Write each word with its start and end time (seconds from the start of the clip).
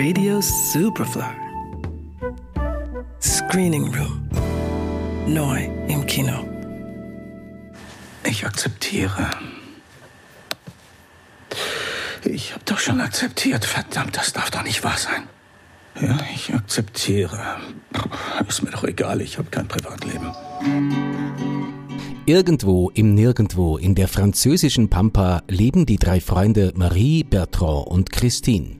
Radio 0.00 0.40
Superfly. 0.40 1.24
Screening 3.20 3.92
Room. 3.92 4.28
Neu 5.26 5.64
im 5.88 6.06
Kino. 6.06 6.46
Ich 8.24 8.46
akzeptiere. 8.46 9.28
Ich 12.24 12.52
habe 12.52 12.62
doch 12.64 12.78
schon 12.78 13.00
akzeptiert. 13.00 13.64
Verdammt, 13.64 14.16
das 14.16 14.32
darf 14.32 14.52
doch 14.52 14.62
nicht 14.62 14.84
wahr 14.84 14.96
sein. 14.96 15.24
Ja, 16.00 16.16
ich 16.32 16.54
akzeptiere. 16.54 17.56
Ist 18.48 18.62
mir 18.62 18.70
doch 18.70 18.84
egal, 18.84 19.20
ich 19.20 19.36
habe 19.36 19.50
kein 19.50 19.66
Privatleben. 19.66 20.30
Irgendwo 22.24 22.90
im 22.90 23.16
Nirgendwo 23.16 23.78
in 23.78 23.96
der 23.96 24.06
französischen 24.06 24.90
Pampa 24.90 25.42
leben 25.48 25.86
die 25.86 25.96
drei 25.96 26.20
Freunde 26.20 26.72
Marie, 26.76 27.24
Bertrand 27.24 27.88
und 27.88 28.12
Christine. 28.12 28.78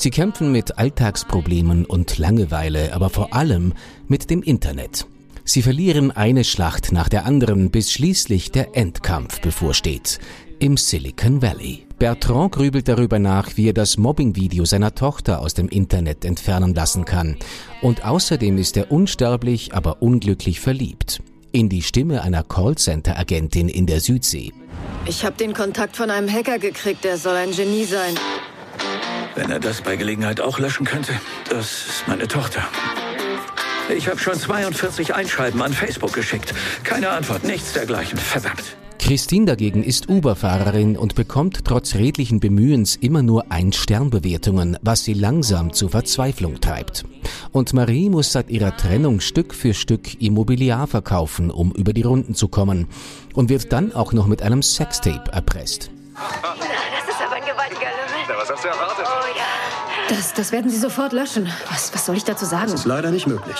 Sie 0.00 0.10
kämpfen 0.10 0.50
mit 0.50 0.78
Alltagsproblemen 0.78 1.84
und 1.84 2.16
Langeweile, 2.16 2.94
aber 2.94 3.10
vor 3.10 3.34
allem 3.34 3.74
mit 4.08 4.30
dem 4.30 4.42
Internet. 4.42 5.04
Sie 5.44 5.60
verlieren 5.60 6.10
eine 6.10 6.44
Schlacht 6.44 6.90
nach 6.90 7.10
der 7.10 7.26
anderen, 7.26 7.70
bis 7.70 7.92
schließlich 7.92 8.50
der 8.50 8.74
Endkampf 8.78 9.42
bevorsteht. 9.42 10.18
Im 10.58 10.78
Silicon 10.78 11.42
Valley. 11.42 11.86
Bertrand 11.98 12.52
grübelt 12.52 12.88
darüber 12.88 13.18
nach, 13.18 13.58
wie 13.58 13.68
er 13.68 13.74
das 13.74 13.98
Mobbing-Video 13.98 14.64
seiner 14.64 14.94
Tochter 14.94 15.40
aus 15.40 15.52
dem 15.52 15.68
Internet 15.68 16.24
entfernen 16.24 16.74
lassen 16.74 17.04
kann. 17.04 17.36
Und 17.82 18.02
außerdem 18.02 18.56
ist 18.56 18.78
er 18.78 18.90
unsterblich, 18.90 19.74
aber 19.74 20.00
unglücklich 20.00 20.60
verliebt 20.60 21.20
in 21.52 21.68
die 21.68 21.82
Stimme 21.82 22.22
einer 22.22 22.42
Callcenter-Agentin 22.42 23.68
in 23.68 23.86
der 23.86 24.00
Südsee. 24.00 24.52
Ich 25.06 25.24
habe 25.24 25.36
den 25.36 25.52
Kontakt 25.52 25.96
von 25.96 26.10
einem 26.10 26.32
Hacker 26.32 26.58
gekriegt, 26.58 27.04
der 27.04 27.18
soll 27.18 27.36
ein 27.36 27.50
Genie 27.50 27.84
sein. 27.84 28.14
Wenn 29.34 29.50
er 29.50 29.60
das 29.60 29.82
bei 29.82 29.96
Gelegenheit 29.96 30.40
auch 30.40 30.58
löschen 30.58 30.86
könnte, 30.86 31.12
das 31.48 31.86
ist 31.86 32.08
meine 32.08 32.28
Tochter. 32.28 32.62
Ich 33.96 34.08
habe 34.08 34.18
schon 34.18 34.34
42 34.34 35.14
Einschreiben 35.14 35.60
an 35.62 35.72
Facebook 35.72 36.12
geschickt. 36.12 36.54
Keine 36.84 37.10
Antwort, 37.10 37.44
nichts 37.44 37.72
dergleichen. 37.72 38.18
Verdammt. 38.18 38.76
Christine 39.00 39.46
dagegen 39.46 39.82
ist 39.82 40.08
Uber-Fahrerin 40.08 40.96
und 40.96 41.14
bekommt 41.14 41.64
trotz 41.64 41.94
redlichen 41.94 42.38
Bemühens 42.38 42.96
immer 42.96 43.22
nur 43.22 43.50
Ein-Stern-Bewertungen, 43.50 44.76
was 44.82 45.04
sie 45.04 45.14
langsam 45.14 45.72
zur 45.72 45.88
Verzweiflung 45.88 46.60
treibt. 46.60 47.04
Und 47.50 47.72
Marie 47.72 48.10
muss 48.10 48.30
seit 48.30 48.50
ihrer 48.50 48.76
Trennung 48.76 49.20
Stück 49.20 49.54
für 49.54 49.74
Stück 49.74 50.20
Immobiliar 50.20 50.86
verkaufen, 50.86 51.50
um 51.50 51.72
über 51.72 51.92
die 51.92 52.02
Runden 52.02 52.34
zu 52.34 52.48
kommen 52.48 52.88
und 53.34 53.48
wird 53.48 53.72
dann 53.72 53.92
auch 53.92 54.12
noch 54.12 54.26
mit 54.26 54.42
einem 54.42 54.62
Sextape 54.62 55.32
erpresst. 55.32 55.90
Na, 58.30 58.36
was 58.38 58.48
hast 58.48 58.62
du 58.62 58.68
erwartet? 58.68 59.04
Oh 59.06 59.26
ja. 59.36 59.44
Das, 60.08 60.32
das 60.34 60.52
werden 60.52 60.70
Sie 60.70 60.78
sofort 60.78 61.12
löschen. 61.12 61.48
Was, 61.68 61.92
was 61.92 62.06
soll 62.06 62.16
ich 62.16 62.24
dazu 62.24 62.44
sagen? 62.44 62.70
Das 62.70 62.80
ist 62.80 62.86
leider 62.86 63.10
nicht 63.10 63.26
möglich, 63.26 63.56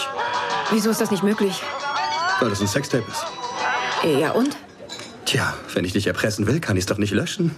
Wieso 0.71 0.91
ist 0.91 1.01
das 1.01 1.11
nicht 1.11 1.25
möglich? 1.25 1.61
weil 2.41 2.53
es 2.53 2.61
ein 2.61 2.69
Sextape 2.69 3.05
ist. 3.11 3.27
Ja, 4.19 4.31
und? 4.31 4.57
Tja, 5.27 5.53
wenn 5.75 5.85
ich 5.85 5.93
dich 5.93 6.07
erpressen 6.07 6.47
will, 6.47 6.59
kann 6.61 6.77
ich 6.77 6.83
es 6.83 6.87
doch 6.87 6.97
nicht 6.97 7.13
löschen. 7.13 7.55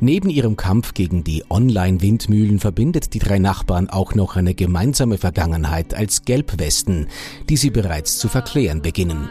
Neben 0.00 0.28
ihrem 0.28 0.56
Kampf 0.56 0.92
gegen 0.92 1.24
die 1.24 1.44
Online-Windmühlen 1.48 2.58
verbindet 2.58 3.14
die 3.14 3.18
drei 3.20 3.38
Nachbarn 3.38 3.88
auch 3.88 4.14
noch 4.14 4.36
eine 4.36 4.54
gemeinsame 4.54 5.16
Vergangenheit 5.16 5.94
als 5.94 6.24
Gelbwesten, 6.24 7.08
die 7.48 7.56
sie 7.56 7.70
bereits 7.70 8.18
zu 8.18 8.28
verklären 8.28 8.82
beginnen. 8.82 9.30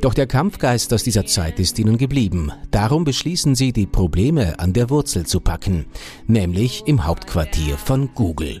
Doch 0.00 0.14
der 0.14 0.26
Kampfgeist 0.26 0.92
aus 0.92 1.02
dieser 1.02 1.26
Zeit 1.26 1.58
ist 1.58 1.78
ihnen 1.78 1.98
geblieben. 1.98 2.52
Darum 2.70 3.04
beschließen 3.04 3.54
sie, 3.54 3.72
die 3.72 3.86
Probleme 3.86 4.58
an 4.58 4.72
der 4.72 4.90
Wurzel 4.90 5.26
zu 5.26 5.40
packen, 5.40 5.86
nämlich 6.26 6.82
im 6.86 7.06
Hauptquartier 7.06 7.76
von 7.76 8.10
Google. 8.14 8.60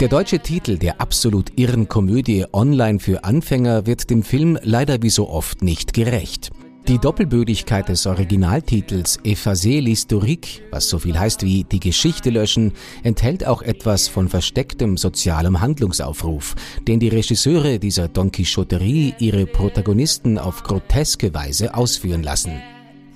Der 0.00 0.08
deutsche 0.08 0.38
Titel 0.38 0.78
der 0.78 0.98
absolut 0.98 1.52
irren 1.56 1.86
Komödie 1.86 2.46
Online 2.54 3.00
für 3.00 3.22
Anfänger 3.22 3.84
wird 3.84 4.08
dem 4.08 4.22
Film 4.22 4.58
leider 4.62 5.02
wie 5.02 5.10
so 5.10 5.28
oft 5.28 5.60
nicht 5.60 5.92
gerecht. 5.92 6.50
Die 6.90 6.98
Doppelbödigkeit 6.98 7.88
des 7.88 8.04
Originaltitels 8.04 9.20
Effacer 9.22 9.80
l'historique, 9.80 10.60
was 10.72 10.88
so 10.88 10.98
viel 10.98 11.16
heißt 11.16 11.44
wie 11.44 11.62
die 11.62 11.78
Geschichte 11.78 12.30
löschen, 12.30 12.72
enthält 13.04 13.46
auch 13.46 13.62
etwas 13.62 14.08
von 14.08 14.28
verstecktem 14.28 14.96
sozialem 14.96 15.60
Handlungsaufruf, 15.60 16.56
den 16.88 16.98
die 16.98 17.06
Regisseure 17.06 17.78
dieser 17.78 18.08
Don 18.08 18.32
Quixoterie 18.32 19.14
ihre 19.20 19.46
Protagonisten 19.46 20.36
auf 20.36 20.64
groteske 20.64 21.32
Weise 21.32 21.74
ausführen 21.76 22.24
lassen. 22.24 22.60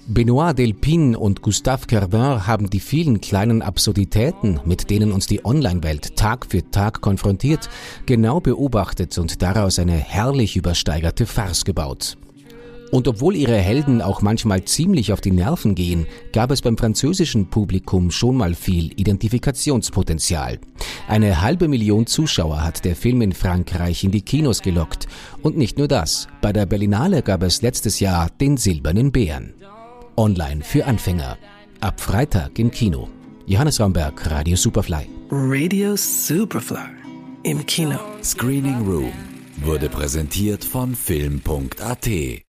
Benoit 0.07 0.57
Delpine 0.57 1.19
und 1.19 1.43
Gustave 1.43 1.89
Cardin 1.89 2.47
haben 2.47 2.71
die 2.71 2.79
vielen 2.79 3.21
kleinen 3.21 3.61
Absurditäten, 3.61 4.61
mit 4.65 4.89
denen 4.89 5.11
uns 5.11 5.27
die 5.27 5.45
Online-Welt 5.45 6.15
Tag 6.15 6.47
für 6.49 6.71
Tag 6.71 7.01
konfrontiert, 7.01 7.69
genau 8.07 8.39
beobachtet 8.39 9.19
und 9.19 9.43
daraus 9.43 9.81
eine 9.81 9.97
herrlich 9.97 10.55
übersteigerte 10.55 11.27
Farce 11.27 11.65
gebaut. 11.65 12.17
Und 12.95 13.09
obwohl 13.09 13.35
ihre 13.35 13.57
Helden 13.57 14.01
auch 14.01 14.23
manchmal 14.23 14.65
ziemlich 14.67 15.13
auf 15.13 15.21
die 15.21 15.33
Nerven 15.33 15.75
gehen, 15.75 16.07
gab 16.33 16.53
es 16.53 16.63
beim 16.63 16.79
französischen 16.79 17.51
Publikum 17.51 18.13
schon 18.13 18.37
mal 18.37 18.55
viel 18.55 18.93
Identifikationspotenzial. 18.93 20.61
Eine 21.09 21.41
halbe 21.43 21.67
Million 21.67 22.07
Zuschauer 22.07 22.63
hat 22.63 22.85
der 22.85 22.95
Film 22.95 23.21
in 23.23 23.33
Frankreich 23.33 24.05
in 24.05 24.13
die 24.13 24.23
Kinos 24.23 24.63
gelockt. 24.63 25.09
Und 25.43 25.57
nicht 25.57 25.77
nur 25.77 25.89
das, 25.89 26.29
bei 26.41 26.53
der 26.53 26.67
Berlinale 26.67 27.23
gab 27.23 27.43
es 27.43 27.63
letztes 27.63 27.99
Jahr 27.99 28.31
den 28.41 28.59
Silbernen 28.59 29.11
Bären. 29.11 29.55
Online 30.17 30.63
für 30.63 30.87
Anfänger. 30.87 31.37
Ab 31.81 32.01
Freitag 32.01 32.61
im 32.61 32.71
Kino. 32.71 33.09
Johannes 33.47 33.81
Raumberg, 33.81 34.31
Radio 34.31 34.55
Superfly. 34.55 35.09
Radio 35.33 35.97
Superfly. 35.97 36.93
Im 37.43 37.67
Kino. 37.67 37.99
Screening 38.23 38.87
Room 38.87 39.13
wurde 39.57 39.89
präsentiert 39.89 40.65
von 40.65 40.95
Film.at. 40.95 42.44